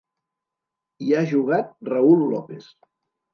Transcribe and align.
Hi 1.07 1.13
ha 1.17 1.21
jugat 1.33 1.69
Raül 1.91 2.25
López. 2.33 2.73